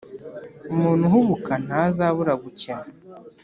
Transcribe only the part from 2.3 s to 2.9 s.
gukena